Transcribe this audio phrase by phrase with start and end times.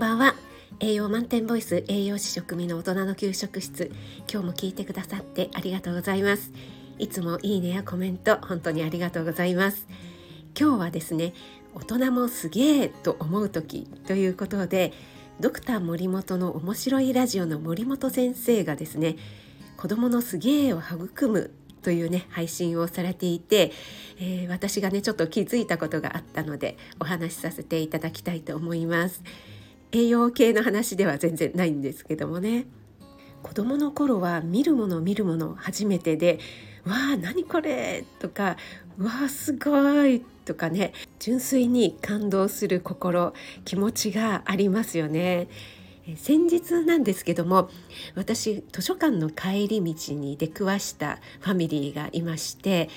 [0.00, 0.34] ばんは。
[0.80, 3.92] 栄養満点ボイス栄養士食味の大人の給食室。
[4.32, 6.52] 今日も聞いてくださってありがとうございます。
[6.98, 9.86] いつもいいねやコメント本当にありがとうございます。
[10.58, 11.34] 今日はですね
[11.74, 14.94] 大人もすげえと思う時ということで
[15.38, 19.16] ドクター森本の面白いラジオの森本先生がですね
[19.76, 21.50] 子供のすげえを育む
[21.82, 23.70] というね配信をされていて、
[24.18, 29.22] えー、私がねちょっと気づいたことがあったのでお話しさせていただきたいと思います。
[29.92, 32.66] 栄養系の話では全然ないんですけどもね
[33.42, 36.38] 子供の頃は見るもの見るもの初めてで
[36.84, 38.56] 「わあ何これ!」とか
[38.98, 43.32] 「わあすごい!」とかね純粋に感動する心
[43.64, 45.48] 気持ちがありますよね。
[46.16, 47.70] 先日なんですけども
[48.16, 52.88] 私図書館の帰り道に出くわしたファミリーがいまして、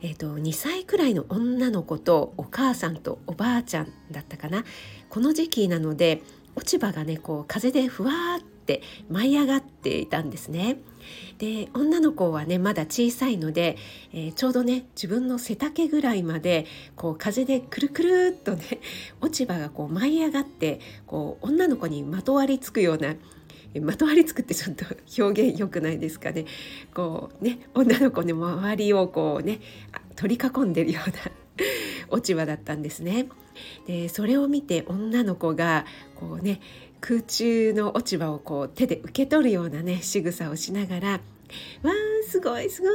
[0.00, 4.64] えーと、2歳くらいの女の子とお母さんとおばあちゃんだったかな
[5.10, 6.22] この時期なので
[6.56, 10.78] 落ち葉がねこう風でふわーって舞い上がっていたんですね。
[11.38, 13.76] で女の子はねまだ小さいので、
[14.12, 18.80] えー、ちょうどね自分の背丈ぐらいまでこう風でくるくるっとね
[19.20, 23.14] 落ち葉がこう舞い上がってこう女の子にまとわりつくような
[23.80, 24.84] まとわりつくってちょっと
[25.22, 26.46] 表現良くないですかね
[26.94, 29.60] こうね女の子の周りをこうね
[30.16, 31.16] 取り囲んでるような
[32.08, 33.28] 落ち葉だったんですね。
[33.86, 35.84] でそれを見て女の子が
[36.16, 36.60] こうね
[37.00, 41.10] 空中の落ち葉をこう手で受け取るようなね仕草をしながら
[41.82, 42.88] 「わーすごいすご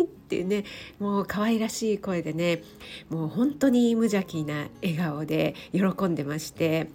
[0.00, 0.64] い!」っていうね
[0.98, 2.62] もう可愛らしい声でね
[3.08, 6.88] もう本当に無邪気な笑顔で喜んでまして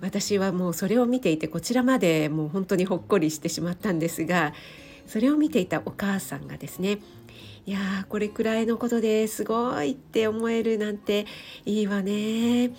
[0.00, 4.54] 私はもうそれを見ていてこちらまでもう本当にほっこりしてしまったんですが
[5.06, 6.98] それを見ていたお母さんがですね
[7.68, 11.26] いやこれくらいのことですごいって思えるなんて
[11.66, 12.70] いいわね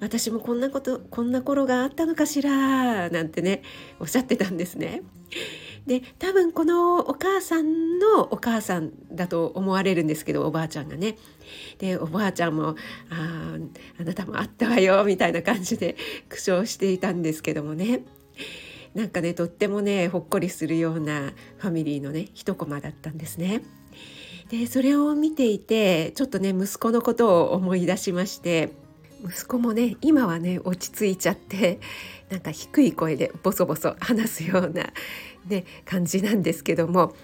[0.00, 3.62] 私もこんなことこんな頃があったのかしらなんてね
[3.98, 5.02] おっしゃってたんですね。
[5.84, 11.16] で多分このお母さんのお母さんだと思われるんですけどおばあちゃんがね。
[11.78, 12.76] でおばあちゃんも
[13.10, 13.56] 「あ
[13.98, 15.96] あなたもあったわよ」みたいな感じで
[16.28, 18.04] 苦笑していたんですけどもね。
[18.94, 23.62] なんかねとってもねほっこりするようなファミリーのね一コマだったんですね。
[24.50, 28.72] でそれを見ていてちょっとね息子のことを思い出しまして
[29.24, 31.78] 息子もね今はね落ち着いちゃって
[32.30, 34.92] なんか低い声でボソボソ話すような、
[35.48, 37.14] ね、感じなんですけども、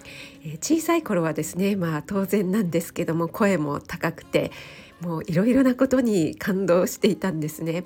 [0.44, 4.53] え、小さい頃はですねまあ当然なんですけども声も高くて
[5.00, 7.84] もういろいろなことに感動していたんですね。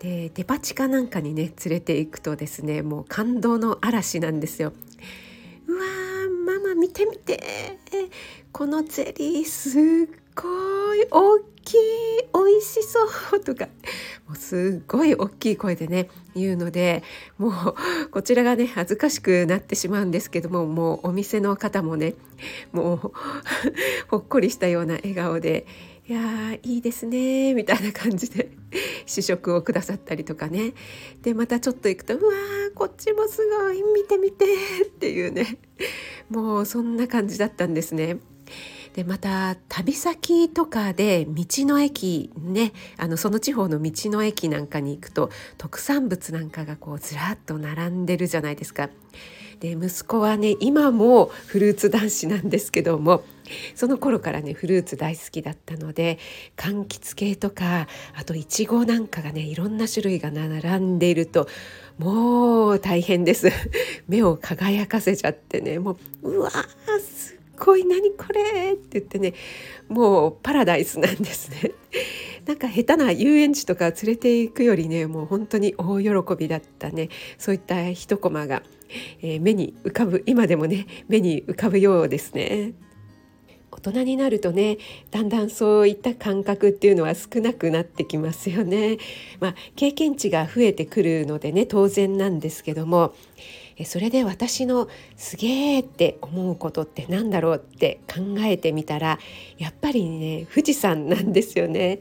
[0.00, 4.72] でデパ地下なんかにね連れて行くとですねもう感動の嵐なんですよ。
[5.68, 6.01] うわー
[6.42, 7.42] ママ見てみて。
[8.52, 9.82] このゼリーすっ
[10.36, 11.78] ごい大きい
[12.34, 12.98] 美味しそ
[13.36, 13.40] う。
[13.40, 13.66] とか
[14.28, 17.02] もうすっごい大きい声でね言うので
[17.38, 22.14] もうこちらがね恥ずかしくなってしまうんですけどももうお店の方もね
[22.72, 23.12] もう
[24.08, 25.66] ほっこりしたような笑顔で
[26.06, 28.50] 「いやいいですね」みたいな感じで
[29.06, 30.74] 試食をくださったりとかね。
[31.22, 34.44] でまたちょっと行くと「うわーこっちもすごい見てみて」
[34.84, 35.58] っていうね。
[36.32, 38.18] もうそんな感じだったんですね。
[38.94, 48.90] でまた旅先とかで道の駅ねあのその地方の道の駅なんかに行くと特産物なんかがこうずらっと並んでるじゃないですか。
[49.62, 53.22] で息子はね今もフルーツ男子なんですけども
[53.76, 56.18] その頃からねフルーツ大好きだったので
[56.56, 57.86] 柑橘系とか
[58.16, 61.46] あといちごなんかがねいろんな種類が並んでいると
[61.96, 63.52] もう大変です。
[64.08, 69.34] 目を輝かせちゃってねもううわーすごい何これって言ってね
[69.88, 71.72] もうパラダイスなんですね。
[72.44, 77.08] なんか下手な遊園地とか連れて行くよりねもう本当に大喜びだったね
[77.38, 78.64] そういった一コマが、
[79.22, 82.72] えー、目に浮かぶ今でもね目に浮かぶようですね。
[83.70, 84.76] 大人になるとね
[85.10, 88.98] だんだんそういった感覚っていうのは少なくなってきますよね。
[89.40, 93.14] まあ、経験値が増えてくるのでね当然なんですけども
[93.84, 99.18] それで私のすげーって思うことって何だろうって考えてみたら
[99.58, 102.00] やっぱりね富士山なんですよね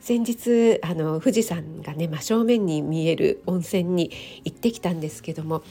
[0.00, 4.10] 先日あの富士山がね真正面に見える温泉に
[4.44, 5.62] 行ってきたんですけども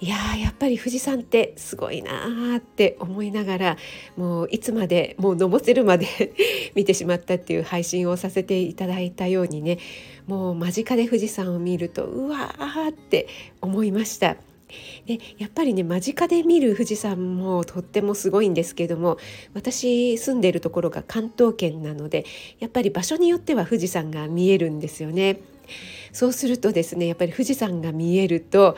[0.00, 3.76] いややっぱり富士山ってすごいなって思いながら
[4.16, 6.06] もういつまでもう登せるまで
[6.76, 9.78] 見てしまったっていう配信をさせていただいたようにね
[10.28, 13.26] もう間近で富士山を見るとうわーって
[13.60, 14.36] 思いました。
[15.06, 19.18] でやっぱりね間近で見る富士山もとってもすごいんですけども
[19.54, 22.24] 私住んでいるところが関東圏なので
[22.58, 25.40] やっぱり場所によっては富士山が見えるんですよね。
[26.12, 28.76] そうするとですねやっぱり富士山が見えるとわ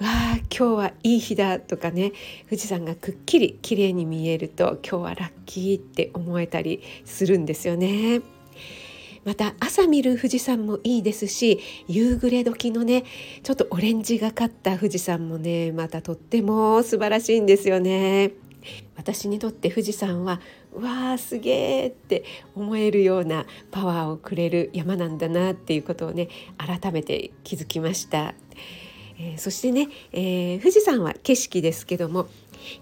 [0.00, 2.12] あ今日はいい日だとかね
[2.50, 8.33] 富士山がくっきり綺麗に見えると今日はラッキーって思えたりするんですよね。
[9.24, 13.04] また朝見る富士山もいいですし夕暮れ時のね
[13.42, 18.32] ちょっとオレンジがかった富士山もねまたとっても素晴らしいんですよね。
[18.96, 20.40] 私にとって富士山は
[20.72, 22.24] うわあすげーって
[22.54, 28.34] 思えるようなパワーをくれる山なんだなっていうことをね改めて気づきました。
[29.18, 32.26] えー、そしてね、えー、富士山は景色ですけども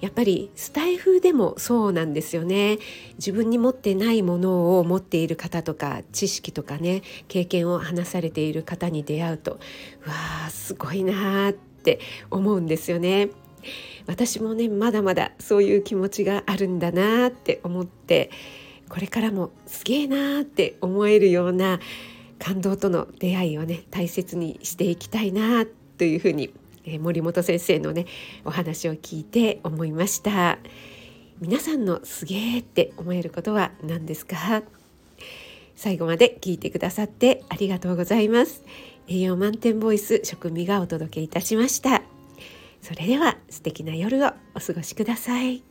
[0.01, 2.79] やっぱりスタイフでもそうなんですよね
[3.19, 9.59] 自分に持ってないものを持っている方とか知識とかね経験を話されている方に出会うとわ
[10.47, 12.01] あすごいなって
[12.31, 13.31] 思うんですよね。
[14.07, 18.31] 私もねまだまだそういう気持ちがあるんだなって思って
[18.89, 21.79] これからもすげえなって思えるような
[22.39, 25.65] 感動との出会いをね大切にしていきたいな
[25.97, 26.53] というふうに
[26.85, 28.07] え森本先生のね
[28.45, 30.59] お話を聞いて思いました。
[31.41, 34.63] 皆さんのすげーって思えることは何ですか？
[35.75, 38.63] 最後まで聞いてくださってありがとうございます。
[39.09, 42.03] 栄養満点ボイス食味がお届けいたしました。
[42.81, 45.63] それでは素敵な夜をお過ごしください。